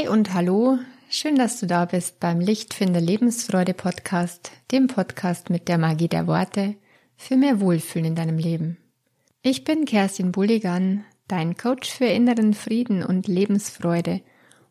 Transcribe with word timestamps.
Hi 0.00 0.08
und 0.08 0.32
hallo, 0.32 0.78
schön, 1.10 1.36
dass 1.36 1.60
du 1.60 1.66
da 1.66 1.84
bist 1.84 2.20
beim 2.20 2.40
Lichtfinder 2.40 3.02
Lebensfreude 3.02 3.74
Podcast, 3.74 4.50
dem 4.70 4.86
Podcast 4.86 5.50
mit 5.50 5.68
der 5.68 5.76
Magie 5.76 6.08
der 6.08 6.26
Worte 6.26 6.76
für 7.18 7.36
mehr 7.36 7.60
Wohlfühlen 7.60 8.06
in 8.06 8.14
deinem 8.14 8.38
Leben. 8.38 8.78
Ich 9.42 9.64
bin 9.64 9.84
Kerstin 9.84 10.32
Bulligan, 10.32 11.04
dein 11.28 11.54
Coach 11.54 11.90
für 11.90 12.06
inneren 12.06 12.54
Frieden 12.54 13.02
und 13.04 13.28
Lebensfreude. 13.28 14.22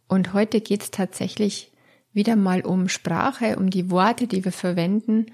Und 0.08 0.34
heute 0.34 0.62
geht 0.62 0.82
es 0.82 0.92
tatsächlich 0.92 1.72
wieder 2.12 2.36
mal 2.36 2.62
um 2.62 2.90
Sprache, 2.90 3.58
um 3.58 3.70
die 3.70 3.92
Worte, 3.92 4.26
die 4.26 4.44
wir 4.44 4.52
verwenden. 4.52 5.28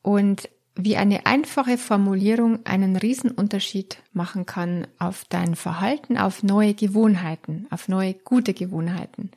Und 0.00 0.48
wie 0.76 0.96
eine 0.96 1.26
einfache 1.26 1.78
Formulierung 1.78 2.66
einen 2.66 2.96
Riesenunterschied 2.96 3.98
machen 4.12 4.44
kann 4.44 4.86
auf 4.98 5.24
dein 5.28 5.54
Verhalten, 5.54 6.18
auf 6.18 6.42
neue 6.42 6.74
Gewohnheiten, 6.74 7.66
auf 7.70 7.88
neue 7.88 8.14
gute 8.14 8.54
Gewohnheiten. 8.54 9.30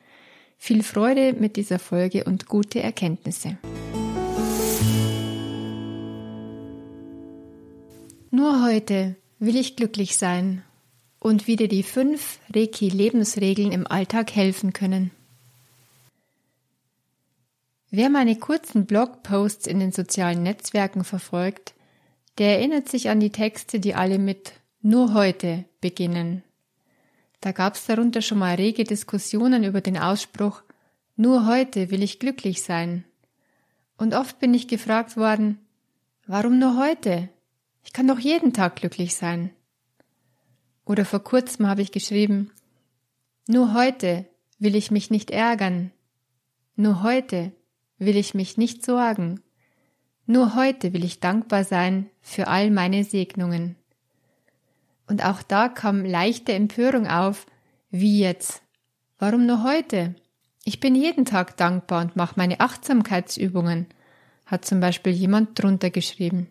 Viel 0.58 0.82
Freude 0.82 1.34
mit 1.34 1.56
dieser 1.56 1.78
Folge 1.78 2.24
und 2.24 2.48
gute 2.48 2.82
Erkenntnisse. 2.82 3.58
Nur 8.32 8.66
heute 8.66 9.16
will 9.40 9.56
ich 9.56 9.76
glücklich 9.76 10.18
sein 10.18 10.64
und 11.20 11.48
wie 11.48 11.56
dir 11.56 11.68
die 11.68 11.84
fünf 11.84 12.40
Reiki-Lebensregeln 12.54 13.72
im 13.72 13.86
Alltag 13.86 14.36
helfen 14.36 14.74
können. 14.74 15.12
Wer 17.90 18.10
meine 18.10 18.36
kurzen 18.38 18.86
Blogposts 18.86 19.68
in 19.68 19.80
den 19.80 19.92
sozialen 19.92 20.44
Netzwerken 20.44 21.04
verfolgt, 21.04 21.74
der 22.38 22.58
erinnert 22.58 22.90
sich 22.90 23.10
an 23.10 23.20
die 23.20 23.32
Texte, 23.32 23.80
die 23.80 23.96
alle 23.96 24.20
mit 24.20 24.54
nur 24.82 25.14
heute 25.14 25.66
beginnen. 25.82 26.44
Da 27.42 27.52
gab 27.52 27.76
es 27.76 27.86
darunter 27.86 28.22
schon 28.22 28.40
mal 28.40 28.56
rege 28.56 28.84
Diskussionen 28.84 29.64
über 29.64 29.82
den 29.82 29.98
Ausspruch 29.98 30.62
nur 31.20 31.48
heute 31.48 31.90
will 31.90 32.04
ich 32.04 32.20
glücklich 32.20 32.62
sein. 32.62 33.04
Und 33.98 34.14
oft 34.14 34.38
bin 34.38 34.54
ich 34.54 34.68
gefragt 34.68 35.18
worden, 35.18 35.58
warum 36.28 36.60
nur 36.60 36.78
heute? 36.78 37.30
Ich 37.84 37.92
kann 37.92 38.08
doch 38.08 38.20
jeden 38.20 38.54
Tag 38.54 38.76
glücklich 38.76 39.16
sein. 39.16 39.50
Oder 40.86 41.06
vor 41.06 41.24
kurzem 41.24 41.68
habe 41.68 41.82
ich 41.82 41.92
geschrieben, 41.92 42.52
nur 43.48 43.74
heute 43.74 44.26
will 44.60 44.76
ich 44.76 44.92
mich 44.92 45.10
nicht 45.10 45.32
ärgern. 45.32 45.92
Nur 46.76 47.02
heute 47.02 47.52
will 48.00 48.18
ich 48.18 48.34
mich 48.34 48.58
nicht 48.58 48.86
sorgen. 48.86 49.42
Nur 50.26 50.56
heute 50.56 50.94
will 50.94 51.04
ich 51.04 51.20
dankbar 51.20 51.64
sein 51.64 52.10
für 52.22 52.48
all 52.48 52.70
meine 52.70 53.04
Segnungen. 53.04 53.76
Und 55.08 55.24
auch 55.24 55.42
da 55.42 55.70
kam 55.70 56.04
leichte 56.04 56.54
Empörung 56.54 57.08
auf. 57.08 57.46
Wie 57.90 58.20
jetzt? 58.20 58.62
Warum 59.20 59.46
nur 59.46 59.64
heute? 59.64 60.16
Ich 60.66 60.82
bin 60.82 60.96
jeden 60.96 61.24
Tag 61.24 61.56
dankbar 61.56 62.04
und 62.04 62.18
mache 62.18 62.34
meine 62.36 62.60
Achtsamkeitsübungen, 62.60 63.88
hat 64.46 64.66
zum 64.66 64.82
Beispiel 64.82 65.14
jemand 65.14 65.62
drunter 65.62 65.90
geschrieben. 65.90 66.48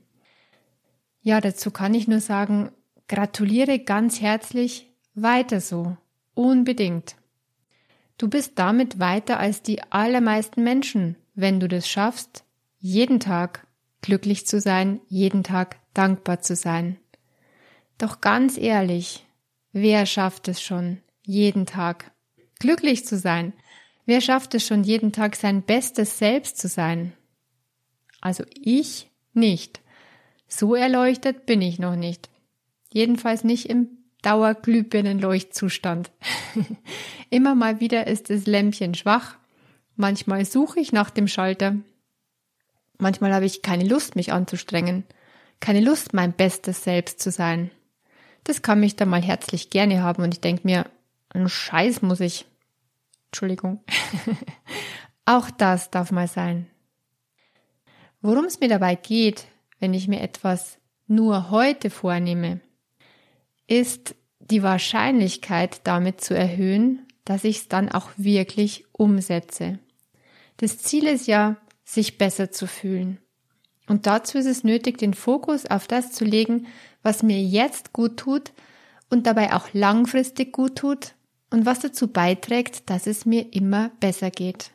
Ja, 1.20 1.40
dazu 1.42 1.70
kann 1.70 1.92
ich 1.92 2.08
nur 2.08 2.20
sagen, 2.20 2.70
gratuliere 3.08 3.78
ganz 3.78 4.22
herzlich, 4.22 4.86
weiter 5.14 5.60
so, 5.60 5.96
unbedingt. 6.34 7.16
Du 8.16 8.28
bist 8.28 8.52
damit 8.58 8.98
weiter 8.98 9.38
als 9.38 9.62
die 9.62 9.82
allermeisten 9.92 10.64
Menschen, 10.64 11.16
wenn 11.36 11.60
du 11.60 11.68
das 11.68 11.88
schaffst, 11.88 12.44
jeden 12.80 13.20
Tag 13.20 13.66
glücklich 14.00 14.46
zu 14.46 14.60
sein, 14.60 15.00
jeden 15.08 15.44
Tag 15.44 15.76
dankbar 15.94 16.40
zu 16.40 16.56
sein. 16.56 16.96
Doch 17.98 18.20
ganz 18.20 18.58
ehrlich, 18.58 19.24
wer 19.72 20.06
schafft 20.06 20.48
es 20.48 20.60
schon, 20.60 20.98
jeden 21.22 21.66
Tag 21.66 22.10
glücklich 22.58 23.06
zu 23.06 23.18
sein? 23.18 23.52
Wer 24.06 24.20
schafft 24.20 24.54
es 24.54 24.66
schon, 24.66 24.82
jeden 24.82 25.12
Tag 25.12 25.36
sein 25.36 25.62
bestes 25.62 26.18
Selbst 26.18 26.58
zu 26.58 26.68
sein? 26.68 27.12
Also 28.20 28.44
ich 28.54 29.10
nicht. 29.34 29.80
So 30.48 30.74
erleuchtet 30.74 31.44
bin 31.44 31.60
ich 31.60 31.78
noch 31.78 31.96
nicht. 31.96 32.30
Jedenfalls 32.92 33.44
nicht 33.44 33.68
im 33.68 33.88
Dauerglühbirnenleuchtzustand. 34.22 36.10
Immer 37.30 37.54
mal 37.54 37.80
wieder 37.80 38.06
ist 38.06 38.30
das 38.30 38.46
Lämpchen 38.46 38.94
schwach 38.94 39.36
Manchmal 39.96 40.44
suche 40.44 40.78
ich 40.80 40.92
nach 40.92 41.10
dem 41.10 41.26
Schalter. 41.26 41.76
Manchmal 42.98 43.34
habe 43.34 43.46
ich 43.46 43.62
keine 43.62 43.84
Lust, 43.84 44.14
mich 44.14 44.32
anzustrengen. 44.32 45.04
Keine 45.60 45.80
Lust, 45.80 46.12
mein 46.12 46.32
bestes 46.32 46.84
Selbst 46.84 47.20
zu 47.20 47.30
sein. 47.30 47.70
Das 48.44 48.62
kann 48.62 48.78
mich 48.78 48.94
dann 48.94 49.08
mal 49.08 49.22
herzlich 49.22 49.70
gerne 49.70 50.02
haben 50.02 50.22
und 50.22 50.32
ich 50.32 50.40
denke 50.40 50.62
mir, 50.64 50.86
einen 51.30 51.48
Scheiß 51.48 52.02
muss 52.02 52.20
ich. 52.20 52.46
Entschuldigung. 53.26 53.82
Auch 55.24 55.50
das 55.50 55.90
darf 55.90 56.12
mal 56.12 56.28
sein. 56.28 56.66
Worum 58.20 58.44
es 58.44 58.60
mir 58.60 58.68
dabei 58.68 58.94
geht, 58.94 59.46
wenn 59.80 59.94
ich 59.94 60.08
mir 60.08 60.20
etwas 60.20 60.78
nur 61.06 61.50
heute 61.50 61.90
vornehme, 61.90 62.60
ist 63.66 64.14
die 64.38 64.62
Wahrscheinlichkeit 64.62 65.80
damit 65.84 66.20
zu 66.20 66.34
erhöhen, 66.34 67.06
dass 67.24 67.44
ich 67.44 67.58
es 67.58 67.68
dann 67.68 67.90
auch 67.90 68.10
wirklich 68.16 68.84
umsetze. 68.92 69.78
Das 70.58 70.78
Ziel 70.78 71.06
ist 71.06 71.26
ja, 71.26 71.56
sich 71.84 72.18
besser 72.18 72.50
zu 72.50 72.66
fühlen. 72.66 73.18
Und 73.88 74.06
dazu 74.06 74.38
ist 74.38 74.46
es 74.46 74.64
nötig, 74.64 74.98
den 74.98 75.14
Fokus 75.14 75.66
auf 75.66 75.86
das 75.86 76.12
zu 76.12 76.24
legen, 76.24 76.66
was 77.02 77.22
mir 77.22 77.40
jetzt 77.40 77.92
gut 77.92 78.16
tut 78.16 78.52
und 79.10 79.26
dabei 79.26 79.54
auch 79.54 79.68
langfristig 79.72 80.52
gut 80.52 80.76
tut 80.76 81.14
und 81.50 81.66
was 81.66 81.80
dazu 81.80 82.08
beiträgt, 82.08 82.90
dass 82.90 83.06
es 83.06 83.24
mir 83.26 83.52
immer 83.52 83.90
besser 84.00 84.30
geht. 84.30 84.72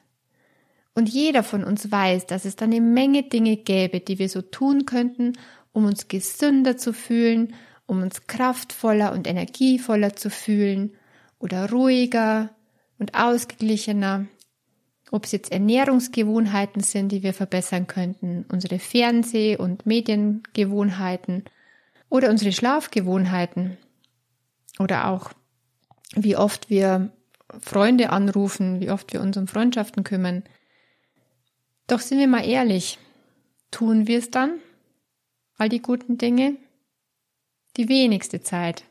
Und 0.93 1.09
jeder 1.09 1.43
von 1.43 1.63
uns 1.63 1.91
weiß, 1.91 2.25
dass 2.27 2.45
es 2.45 2.55
da 2.55 2.65
eine 2.65 2.81
Menge 2.81 3.23
Dinge 3.23 3.57
gäbe, 3.57 3.99
die 3.99 4.19
wir 4.19 4.29
so 4.29 4.41
tun 4.41 4.85
könnten, 4.85 5.33
um 5.73 5.85
uns 5.85 6.07
gesünder 6.07 6.77
zu 6.77 6.93
fühlen, 6.93 7.53
um 7.85 8.01
uns 8.01 8.27
kraftvoller 8.27 9.11
und 9.13 9.27
energievoller 9.27 10.15
zu 10.15 10.29
fühlen 10.29 10.93
oder 11.39 11.69
ruhiger 11.69 12.51
und 12.99 13.15
ausgeglichener 13.15 14.27
ob 15.11 15.25
es 15.25 15.33
jetzt 15.33 15.51
Ernährungsgewohnheiten 15.51 16.81
sind, 16.81 17.11
die 17.11 17.21
wir 17.21 17.33
verbessern 17.33 17.85
könnten, 17.85 18.45
unsere 18.49 18.79
Fernseh- 18.79 19.57
und 19.57 19.85
Mediengewohnheiten 19.85 21.43
oder 22.09 22.29
unsere 22.29 22.53
Schlafgewohnheiten 22.53 23.77
oder 24.79 25.09
auch 25.09 25.33
wie 26.15 26.37
oft 26.37 26.69
wir 26.69 27.11
Freunde 27.59 28.09
anrufen, 28.09 28.79
wie 28.79 28.89
oft 28.89 29.11
wir 29.11 29.21
uns 29.21 29.35
um 29.35 29.47
Freundschaften 29.47 30.05
kümmern. 30.05 30.43
Doch 31.87 31.99
sind 31.99 32.17
wir 32.17 32.27
mal 32.27 32.47
ehrlich, 32.47 32.97
tun 33.69 34.07
wir 34.07 34.17
es 34.17 34.31
dann? 34.31 34.59
All 35.57 35.67
die 35.67 35.81
guten 35.81 36.17
Dinge? 36.17 36.55
Die 37.75 37.89
wenigste 37.89 38.41
Zeit. 38.41 38.85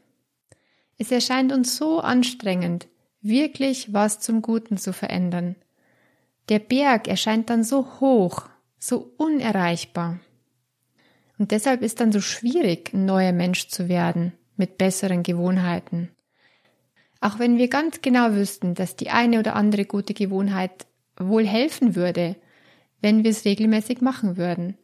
Es 0.98 1.10
erscheint 1.10 1.50
uns 1.50 1.76
so 1.78 2.00
anstrengend, 2.00 2.88
wirklich 3.22 3.94
was 3.94 4.20
zum 4.20 4.42
Guten 4.42 4.76
zu 4.76 4.92
verändern– 4.92 5.56
der 6.48 6.58
Berg 6.58 7.06
erscheint 7.08 7.50
dann 7.50 7.64
so 7.64 8.00
hoch, 8.00 8.48
so 8.78 9.12
unerreichbar. 9.18 10.20
Und 11.38 11.52
deshalb 11.52 11.82
ist 11.82 12.00
dann 12.00 12.12
so 12.12 12.20
schwierig, 12.20 12.92
ein 12.92 13.04
neuer 13.04 13.32
Mensch 13.32 13.68
zu 13.68 13.88
werden 13.88 14.32
mit 14.56 14.78
besseren 14.78 15.22
Gewohnheiten. 15.22 16.10
Auch 17.20 17.38
wenn 17.38 17.58
wir 17.58 17.68
ganz 17.68 18.02
genau 18.02 18.34
wüssten, 18.34 18.74
dass 18.74 18.96
die 18.96 19.10
eine 19.10 19.38
oder 19.38 19.56
andere 19.56 19.84
gute 19.84 20.14
Gewohnheit 20.14 20.86
wohl 21.18 21.46
helfen 21.46 21.94
würde, 21.94 22.36
wenn 23.00 23.24
wir 23.24 23.30
es 23.30 23.44
regelmäßig 23.44 24.00
machen 24.00 24.36
würden. 24.36 24.76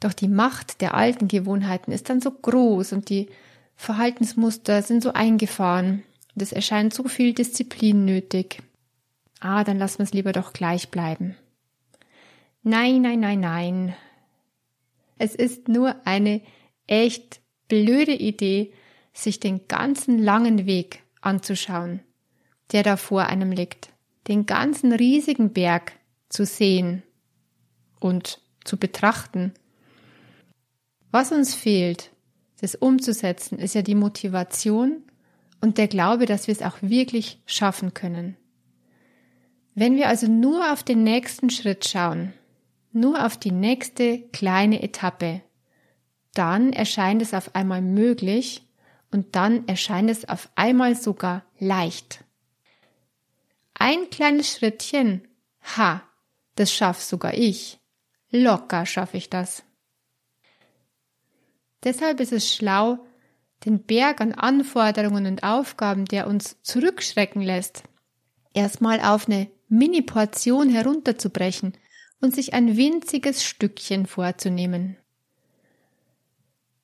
Doch 0.00 0.12
die 0.12 0.28
Macht 0.28 0.80
der 0.80 0.94
alten 0.94 1.28
Gewohnheiten 1.28 1.92
ist 1.92 2.08
dann 2.08 2.20
so 2.20 2.30
groß 2.30 2.92
und 2.92 3.08
die 3.08 3.28
Verhaltensmuster 3.74 4.82
sind 4.82 5.02
so 5.02 5.12
eingefahren 5.12 6.02
und 6.34 6.42
es 6.42 6.52
erscheint 6.52 6.94
so 6.94 7.04
viel 7.04 7.32
Disziplin 7.32 8.04
nötig. 8.04 8.62
Ah, 9.40 9.64
dann 9.64 9.78
lassen 9.78 9.98
wir 9.98 10.04
es 10.04 10.12
lieber 10.12 10.32
doch 10.32 10.52
gleich 10.52 10.90
bleiben. 10.90 11.36
Nein, 12.62 13.02
nein, 13.02 13.20
nein, 13.20 13.40
nein. 13.40 13.96
Es 15.16 15.34
ist 15.34 15.68
nur 15.68 15.94
eine 16.06 16.42
echt 16.86 17.40
blöde 17.68 18.14
Idee, 18.14 18.72
sich 19.12 19.40
den 19.40 19.66
ganzen 19.68 20.18
langen 20.18 20.66
Weg 20.66 21.02
anzuschauen, 21.20 22.00
der 22.72 22.82
da 22.82 22.96
vor 22.96 23.26
einem 23.26 23.52
liegt, 23.52 23.90
den 24.28 24.46
ganzen 24.46 24.92
riesigen 24.92 25.52
Berg 25.52 25.92
zu 26.28 26.44
sehen 26.44 27.02
und 28.00 28.40
zu 28.64 28.76
betrachten. 28.76 29.52
Was 31.10 31.32
uns 31.32 31.54
fehlt, 31.54 32.10
das 32.60 32.74
umzusetzen, 32.74 33.58
ist 33.58 33.74
ja 33.74 33.82
die 33.82 33.94
Motivation 33.94 35.02
und 35.60 35.78
der 35.78 35.88
Glaube, 35.88 36.26
dass 36.26 36.46
wir 36.46 36.52
es 36.52 36.62
auch 36.62 36.76
wirklich 36.80 37.40
schaffen 37.46 37.94
können. 37.94 38.36
Wenn 39.80 39.94
wir 39.94 40.08
also 40.08 40.26
nur 40.26 40.72
auf 40.72 40.82
den 40.82 41.04
nächsten 41.04 41.50
Schritt 41.50 41.86
schauen, 41.86 42.32
nur 42.90 43.24
auf 43.24 43.36
die 43.36 43.52
nächste 43.52 44.22
kleine 44.32 44.82
Etappe, 44.82 45.40
dann 46.34 46.72
erscheint 46.72 47.22
es 47.22 47.32
auf 47.32 47.54
einmal 47.54 47.80
möglich 47.80 48.66
und 49.12 49.36
dann 49.36 49.68
erscheint 49.68 50.10
es 50.10 50.28
auf 50.28 50.50
einmal 50.56 50.96
sogar 50.96 51.44
leicht. 51.60 52.24
ein 53.74 54.10
kleines 54.10 54.52
Schrittchen, 54.52 55.28
ha, 55.76 56.02
das 56.56 56.72
schaff 56.72 57.00
sogar 57.00 57.34
ich. 57.34 57.78
Locker 58.32 58.84
schaffe 58.84 59.16
ich 59.16 59.30
das. 59.30 59.62
Deshalb 61.84 62.18
ist 62.18 62.32
es 62.32 62.52
schlau, 62.52 62.98
den 63.64 63.84
Berg 63.84 64.20
an 64.20 64.32
Anforderungen 64.32 65.26
und 65.26 65.44
Aufgaben, 65.44 66.04
der 66.04 66.26
uns 66.26 66.60
zurückschrecken 66.62 67.42
lässt, 67.42 67.84
erstmal 68.54 69.00
auf 69.00 69.28
eine 69.28 69.48
Mini-Portion 69.68 70.68
herunterzubrechen 70.68 71.74
und 72.20 72.34
sich 72.34 72.54
ein 72.54 72.76
winziges 72.76 73.44
Stückchen 73.44 74.06
vorzunehmen. 74.06 74.96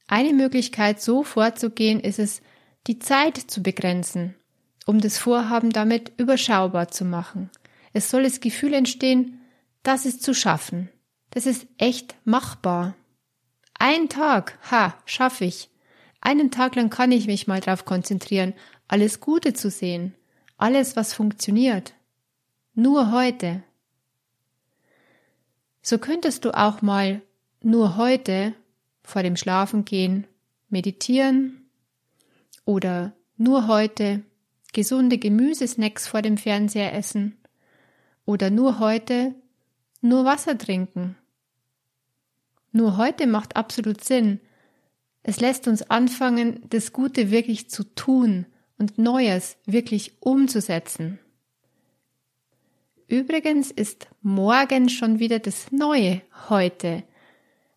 Eine 0.06 0.32
Möglichkeit, 0.32 1.00
so 1.00 1.24
vorzugehen, 1.24 2.00
ist 2.00 2.18
es, 2.18 2.42
die 2.86 2.98
Zeit 2.98 3.38
zu 3.38 3.62
begrenzen, 3.62 4.34
um 4.86 5.00
das 5.00 5.18
Vorhaben 5.18 5.70
damit 5.70 6.12
überschaubar 6.18 6.88
zu 6.88 7.04
machen. 7.04 7.50
Es 7.92 8.10
soll 8.10 8.24
das 8.24 8.40
Gefühl 8.40 8.74
entstehen, 8.74 9.40
das 9.82 10.04
ist 10.04 10.22
zu 10.22 10.34
schaffen. 10.34 10.90
Das 11.30 11.46
ist 11.46 11.66
echt 11.78 12.14
machbar. 12.24 12.94
Ein 13.78 14.08
Tag, 14.08 14.58
ha, 14.70 14.96
schaffe 15.04 15.46
ich. 15.46 15.70
Einen 16.20 16.50
Tag 16.50 16.76
lang 16.76 16.90
kann 16.90 17.12
ich 17.12 17.26
mich 17.26 17.46
mal 17.46 17.60
darauf 17.60 17.84
konzentrieren, 17.84 18.54
alles 18.88 19.20
Gute 19.20 19.52
zu 19.52 19.70
sehen, 19.70 20.14
alles, 20.56 20.96
was 20.96 21.12
funktioniert. 21.12 21.94
Nur 22.74 23.12
heute. 23.12 23.62
So 25.80 25.98
könntest 25.98 26.44
du 26.44 26.50
auch 26.50 26.82
mal 26.82 27.22
nur 27.62 27.96
heute 27.96 28.54
vor 29.04 29.22
dem 29.22 29.36
Schlafengehen 29.36 30.26
meditieren 30.70 31.70
oder 32.64 33.12
nur 33.36 33.68
heute 33.68 34.24
gesunde 34.72 35.18
Gemüsesnacks 35.18 36.08
vor 36.08 36.20
dem 36.20 36.36
Fernseher 36.36 36.92
essen 36.94 37.36
oder 38.24 38.50
nur 38.50 38.80
heute 38.80 39.36
nur 40.00 40.24
Wasser 40.24 40.58
trinken. 40.58 41.16
Nur 42.72 42.96
heute 42.96 43.28
macht 43.28 43.54
absolut 43.54 44.02
Sinn, 44.02 44.40
es 45.22 45.40
lässt 45.40 45.68
uns 45.68 45.88
anfangen, 45.90 46.60
das 46.68 46.92
Gute 46.92 47.30
wirklich 47.30 47.70
zu 47.70 47.84
tun 47.94 48.46
und 48.78 48.98
Neues 48.98 49.56
wirklich 49.64 50.20
umzusetzen. 50.20 51.20
Übrigens 53.14 53.70
ist 53.70 54.08
morgen 54.22 54.88
schon 54.88 55.20
wieder 55.20 55.38
das 55.38 55.70
Neue 55.70 56.22
heute. 56.48 57.04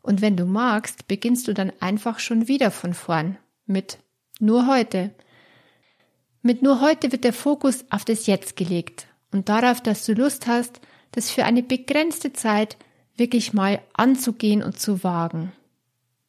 Und 0.01 0.19
wenn 0.19 0.35
du 0.35 0.47
magst, 0.47 1.07
beginnst 1.07 1.47
du 1.47 1.53
dann 1.53 1.71
einfach 1.79 2.17
schon 2.17 2.47
wieder 2.47 2.71
von 2.71 2.95
vorn 2.95 3.37
mit 3.67 3.99
nur 4.39 4.65
heute. 4.65 5.13
Mit 6.41 6.63
nur 6.63 6.81
heute 6.81 7.11
wird 7.11 7.23
der 7.23 7.33
Fokus 7.33 7.85
auf 7.91 8.03
das 8.03 8.25
Jetzt 8.25 8.55
gelegt 8.55 9.05
und 9.31 9.47
darauf, 9.47 9.79
dass 9.79 10.07
du 10.07 10.13
Lust 10.13 10.47
hast, 10.47 10.81
das 11.11 11.29
für 11.29 11.45
eine 11.45 11.61
begrenzte 11.61 12.33
Zeit 12.33 12.75
wirklich 13.15 13.53
mal 13.53 13.79
anzugehen 13.93 14.63
und 14.63 14.79
zu 14.79 15.03
wagen. 15.03 15.51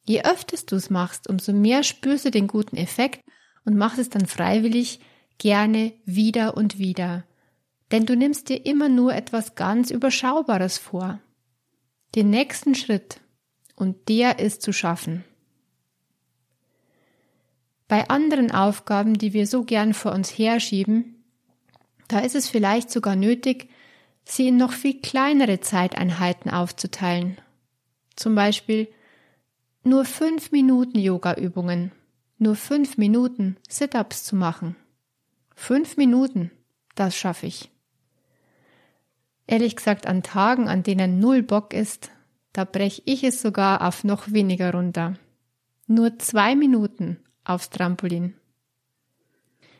Je 0.05 0.21
öfters 0.21 0.67
du 0.67 0.75
es 0.75 0.91
machst, 0.91 1.27
umso 1.27 1.51
mehr 1.51 1.81
spürst 1.81 2.25
du 2.25 2.29
den 2.29 2.45
guten 2.45 2.77
Effekt 2.77 3.21
und 3.65 3.75
machst 3.75 3.97
es 3.97 4.11
dann 4.11 4.27
freiwillig 4.27 4.99
gerne 5.39 5.93
wieder 6.05 6.55
und 6.55 6.77
wieder. 6.77 7.23
Denn 7.91 8.05
du 8.05 8.15
nimmst 8.15 8.49
dir 8.49 8.65
immer 8.65 8.89
nur 8.89 9.13
etwas 9.13 9.55
ganz 9.55 9.89
Überschaubares 9.89 10.77
vor. 10.77 11.19
Den 12.15 12.29
nächsten 12.29 12.75
Schritt. 12.75 13.19
Und 13.75 14.09
der 14.09 14.39
ist 14.39 14.61
zu 14.61 14.73
schaffen. 14.73 15.23
Bei 17.87 18.07
anderen 18.09 18.51
Aufgaben, 18.51 19.15
die 19.17 19.33
wir 19.33 19.47
so 19.47 19.63
gern 19.63 19.93
vor 19.93 20.11
uns 20.11 20.29
herschieben, 20.29 21.23
da 22.07 22.19
ist 22.19 22.35
es 22.35 22.47
vielleicht 22.47 22.91
sogar 22.91 23.15
nötig, 23.15 23.69
sie 24.25 24.49
in 24.49 24.57
noch 24.57 24.73
viel 24.73 25.01
kleinere 25.01 25.59
Zeiteinheiten 25.59 26.51
aufzuteilen. 26.51 27.37
Zum 28.15 28.35
Beispiel 28.35 28.87
nur 29.83 30.05
fünf 30.05 30.51
Minuten 30.51 30.99
Yoga-Übungen, 30.99 31.91
nur 32.37 32.55
fünf 32.55 32.97
Minuten 32.97 33.57
Sit-ups 33.67 34.23
zu 34.23 34.35
machen. 34.35 34.75
Fünf 35.55 35.97
Minuten, 35.97 36.51
das 36.95 37.15
schaffe 37.15 37.47
ich. 37.47 37.71
Ehrlich 39.49 39.75
gesagt, 39.75 40.05
an 40.05 40.21
Tagen, 40.21 40.67
an 40.67 40.83
denen 40.83 41.17
null 41.17 41.41
Bock 41.41 41.73
ist, 41.73 42.11
da 42.53 42.65
brech 42.65 43.01
ich 43.05 43.23
es 43.23 43.41
sogar 43.41 43.81
auf 43.87 44.03
noch 44.03 44.31
weniger 44.31 44.71
runter. 44.71 45.15
Nur 45.87 46.19
zwei 46.19 46.55
Minuten 46.55 47.17
aufs 47.43 47.71
Trampolin. 47.71 48.35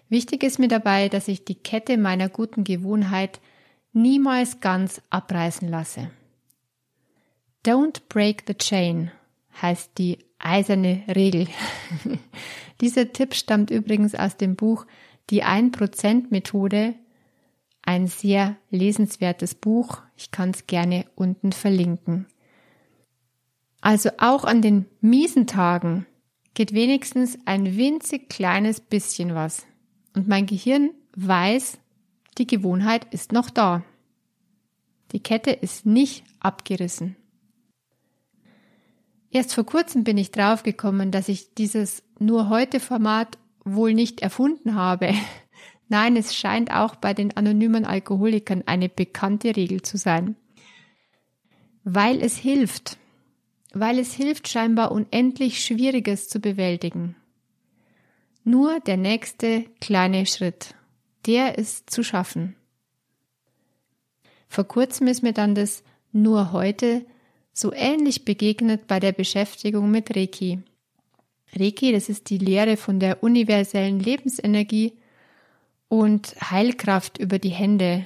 Wichtig 0.10 0.42
ist 0.42 0.58
mir 0.58 0.70
dabei, 0.70 1.08
dass 1.08 1.28
ich 1.28 1.46
die 1.46 1.54
Kette 1.54 2.00
meiner 2.00 2.30
guten 2.30 2.64
Gewohnheit 2.64 3.42
niemals 3.94 4.60
ganz 4.60 5.04
abreißen 5.12 5.70
lasse. 5.70 6.10
Don't 7.64 8.02
break 8.10 8.46
the 8.48 8.56
chain 8.56 9.12
heißt 9.62 10.00
die 10.00 10.18
eiserne 10.40 11.04
Regel. 11.16 11.48
Dieser 12.82 13.14
Tipp 13.14 13.36
stammt 13.36 13.70
übrigens 13.70 14.16
aus 14.16 14.36
dem 14.36 14.56
Buch 14.56 14.88
Die 15.30 15.44
1% 15.44 16.32
Methode, 16.32 16.96
ein 17.90 18.06
sehr 18.06 18.56
lesenswertes 18.70 19.56
Buch. 19.56 20.04
Ich 20.16 20.30
kann 20.30 20.52
es 20.52 20.68
gerne 20.68 21.06
unten 21.16 21.52
verlinken. 21.52 22.28
Also 23.82 24.12
auch 24.20 24.44
an 24.44 24.62
den 24.62 24.86
miesen 25.02 25.48
Tagen 25.48 26.06
geht 26.54 26.72
wenigstens 26.72 27.40
ein 27.46 27.78
winzig 27.78 28.30
kleines 28.30 28.80
bisschen 28.80 29.34
was. 29.34 29.66
Und 30.16 30.28
mein 30.28 30.46
Gehirn 30.46 30.92
weiß, 31.16 31.80
die 32.38 32.46
Gewohnheit 32.46 33.12
ist 33.12 33.32
noch 33.32 33.50
da. 33.50 33.84
Die 35.12 35.24
Kette 35.24 35.50
ist 35.50 35.88
nicht 35.88 36.24
abgerissen. 36.40 37.16
Erst 39.32 39.56
vor 39.56 39.66
kurzem 39.66 40.04
bin 40.04 40.20
ich 40.20 40.30
draufgekommen, 40.30 41.10
dass 41.10 41.28
ich 41.28 41.56
dieses 41.56 42.04
nur 42.20 42.50
heute 42.50 42.80
Format 42.80 43.40
wohl 43.66 43.96
nicht 43.96 44.22
erfunden 44.22 44.76
habe. 44.76 45.12
Nein, 45.90 46.16
es 46.16 46.36
scheint 46.36 46.72
auch 46.72 46.96
bei 46.96 47.16
den 47.16 47.36
anonymen 47.36 47.84
Alkoholikern 47.84 48.64
eine 48.68 48.90
bekannte 48.90 49.56
Regel 49.56 49.82
zu 49.82 49.98
sein. 49.98 50.36
Weil 51.84 52.22
es 52.22 52.38
hilft. 52.38 52.98
Weil 53.74 53.98
es 53.98 54.14
hilft 54.14 54.48
scheinbar 54.48 54.92
unendlich 54.92 55.64
Schwieriges 55.64 56.30
zu 56.30 56.40
bewältigen. 56.40 57.16
Nur 58.44 58.80
der 58.82 58.98
nächste 58.98 59.66
kleine 59.82 60.28
Schritt. 60.28 60.76
Der 61.26 61.58
ist 61.58 61.90
zu 61.90 62.04
schaffen. 62.04 62.56
Vor 64.48 64.64
kurzem 64.64 65.08
ist 65.08 65.24
mir 65.24 65.34
dann 65.34 65.56
das 65.56 65.84
nur 66.12 66.52
heute 66.52 67.06
so 67.52 67.74
ähnlich 67.74 68.26
begegnet 68.26 68.88
bei 68.88 69.00
der 69.00 69.12
Beschäftigung 69.12 69.90
mit 69.90 70.16
Reiki. 70.16 70.60
Reiki, 71.56 71.92
das 71.92 72.10
ist 72.10 72.30
die 72.30 72.38
Lehre 72.38 72.78
von 72.78 73.00
der 73.00 73.24
universellen 73.24 74.00
Lebensenergie 74.00 74.94
und 75.90 76.36
Heilkraft 76.40 77.18
über 77.18 77.40
die 77.40 77.50
Hände. 77.50 78.06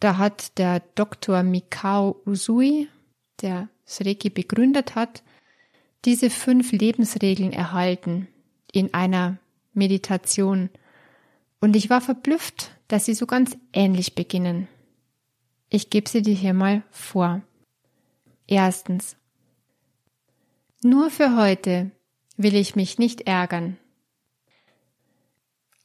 Da 0.00 0.18
hat 0.18 0.58
der 0.58 0.80
Dr. 0.96 1.42
Mikao 1.42 2.20
Usui, 2.26 2.88
der 3.40 3.68
das 3.84 4.00
Reiki 4.00 4.30
begründet 4.30 4.94
hat, 4.94 5.22
diese 6.04 6.30
fünf 6.30 6.72
Lebensregeln 6.72 7.52
erhalten 7.52 8.28
in 8.72 8.92
einer 8.92 9.38
Meditation. 9.72 10.70
Und 11.60 11.76
ich 11.76 11.90
war 11.90 12.00
verblüfft, 12.00 12.72
dass 12.88 13.04
sie 13.06 13.14
so 13.14 13.26
ganz 13.26 13.56
ähnlich 13.72 14.14
beginnen. 14.14 14.68
Ich 15.70 15.90
gebe 15.90 16.08
sie 16.08 16.22
dir 16.22 16.34
hier 16.34 16.54
mal 16.54 16.82
vor. 16.90 17.42
Erstens. 18.46 19.16
Nur 20.82 21.10
für 21.10 21.36
heute 21.36 21.90
will 22.36 22.54
ich 22.54 22.76
mich 22.76 22.98
nicht 22.98 23.22
ärgern. 23.22 23.78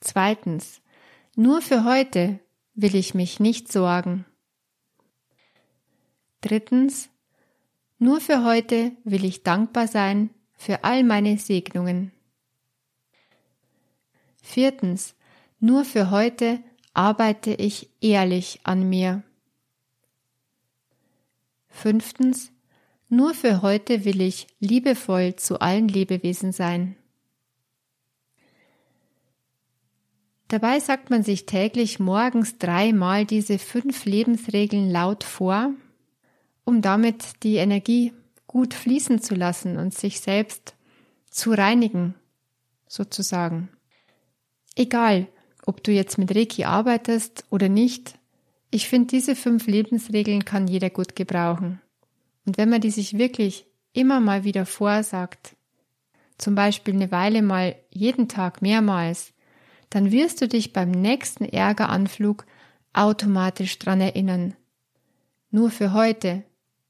Zweitens. 0.02 0.82
Nur 1.36 1.62
für 1.62 1.84
heute 1.84 2.40
will 2.74 2.96
ich 2.96 3.14
mich 3.14 3.40
nicht 3.40 3.72
sorgen. 3.72 4.26
Drittens. 6.42 7.10
Nur 7.98 8.22
für 8.22 8.44
heute 8.44 8.94
will 9.04 9.26
ich 9.26 9.44
dankbar 9.44 9.88
sein 9.88 10.30
für 10.54 10.84
all 10.84 11.04
meine 11.04 11.38
Segnungen. 11.38 12.12
Viertens. 14.42 15.16
Nur 15.60 15.84
für 15.84 16.10
heute 16.12 16.64
arbeite 16.94 17.52
ich 17.54 17.90
ehrlich 18.02 18.62
an 18.64 18.88
mir. 18.88 19.24
Fünftens, 21.68 22.52
nur 23.08 23.34
für 23.34 23.62
heute 23.62 24.04
will 24.06 24.22
ich 24.22 24.48
liebevoll 24.60 25.36
zu 25.36 25.62
allen 25.62 25.88
Lebewesen 25.88 26.52
sein. 26.52 26.96
Dabei 30.50 30.80
sagt 30.80 31.12
man 31.12 31.22
sich 31.22 31.46
täglich 31.46 32.00
morgens 32.00 32.58
dreimal 32.58 33.24
diese 33.24 33.60
fünf 33.60 34.06
Lebensregeln 34.06 34.90
laut 34.90 35.24
vor, 35.24 35.72
um 36.66 36.82
damit 36.82 37.44
die 37.44 37.58
Energie 37.58 38.14
gut 38.48 38.74
fließen 38.74 39.22
zu 39.22 39.36
lassen 39.36 39.78
und 39.78 39.94
sich 39.94 40.22
selbst 40.22 40.74
zu 41.30 41.52
reinigen, 41.52 42.16
sozusagen. 42.88 43.70
Egal, 44.76 45.28
ob 45.68 45.84
du 45.84 45.92
jetzt 45.92 46.18
mit 46.18 46.36
Reiki 46.36 46.64
arbeitest 46.64 47.46
oder 47.52 47.70
nicht, 47.70 48.18
ich 48.72 48.90
finde, 48.90 49.10
diese 49.10 49.36
fünf 49.36 49.68
Lebensregeln 49.68 50.46
kann 50.46 50.68
jeder 50.68 50.90
gut 50.90 51.16
gebrauchen. 51.16 51.80
Und 52.48 52.58
wenn 52.58 52.70
man 52.70 52.82
die 52.82 52.90
sich 52.90 53.20
wirklich 53.20 53.68
immer 53.94 54.20
mal 54.20 54.44
wieder 54.44 54.66
vorsagt, 54.66 55.56
zum 56.40 56.56
Beispiel 56.56 56.96
eine 56.96 57.12
Weile 57.12 57.44
mal 57.44 57.76
jeden 57.92 58.28
Tag 58.28 58.64
mehrmals, 58.64 59.32
dann 59.90 60.12
wirst 60.12 60.42
du 60.42 60.48
dich 60.48 60.74
beim 60.74 60.92
nächsten 60.92 61.46
Ärgeranflug 61.46 62.46
automatisch 62.94 63.80
dran 63.80 64.02
erinnern. 64.02 64.56
Nur 65.52 65.72
für 65.72 65.94
heute 65.94 66.44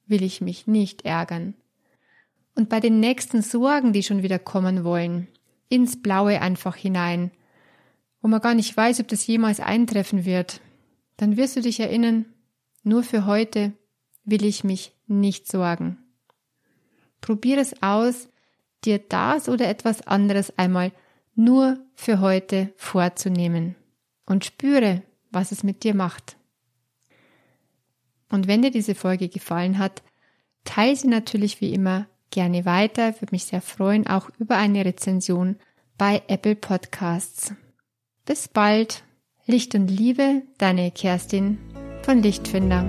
will 0.05 0.23
ich 0.23 0.41
mich 0.41 0.67
nicht 0.67 1.05
ärgern. 1.05 1.53
Und 2.55 2.67
bei 2.67 2.79
den 2.79 2.99
nächsten 2.99 3.41
Sorgen, 3.41 3.93
die 3.93 4.03
schon 4.03 4.23
wieder 4.23 4.39
kommen 4.39 4.83
wollen, 4.83 5.27
ins 5.69 6.01
Blaue 6.01 6.41
einfach 6.41 6.75
hinein, 6.75 7.31
wo 8.21 8.27
man 8.27 8.41
gar 8.41 8.55
nicht 8.55 8.75
weiß, 8.75 8.99
ob 8.99 9.07
das 9.07 9.25
jemals 9.27 9.59
eintreffen 9.59 10.25
wird, 10.25 10.59
dann 11.15 11.37
wirst 11.37 11.55
du 11.55 11.61
dich 11.61 11.79
erinnern, 11.79 12.25
nur 12.83 13.03
für 13.03 13.25
heute 13.25 13.73
will 14.25 14.43
ich 14.43 14.63
mich 14.63 14.93
nicht 15.07 15.47
sorgen. 15.47 15.97
Probier 17.21 17.57
es 17.59 17.81
aus, 17.81 18.29
dir 18.83 18.99
das 18.99 19.49
oder 19.49 19.67
etwas 19.67 20.05
anderes 20.07 20.57
einmal 20.57 20.91
nur 21.39 21.79
für 21.96 22.19
heute 22.19 22.74
vorzunehmen 22.75 23.75
und 24.25 24.46
spüre, 24.46 25.01
was 25.31 25.51
es 25.51 25.63
mit 25.63 25.84
dir 25.84 25.96
macht. 25.96 26.38
Und 28.29 28.48
wenn 28.48 28.62
dir 28.62 28.72
diese 28.72 28.93
Folge 28.93 29.29
gefallen 29.29 29.79
hat, 29.79 30.03
teile 30.65 30.96
sie 30.96 31.08
natürlich 31.08 31.62
wie 31.62 31.74
immer 31.74 32.08
gerne 32.29 32.65
weiter, 32.65 33.15
würde 33.22 33.31
mich 33.31 33.46
sehr 33.46 33.62
freuen, 33.62 34.05
auch 34.05 34.29
über 34.38 34.58
eine 34.58 34.86
Rezension 34.86 35.55
bei 35.98 36.22
Apple 36.27 36.55
Podcasts. 36.55 37.53
Bis 38.25 38.48
bald! 38.48 39.03
Licht 39.46 39.74
und 39.74 39.88
Liebe, 39.88 40.43
deine 40.60 40.91
Kerstin 40.91 41.58
von 42.03 42.22
Lichtfinder. 42.22 42.86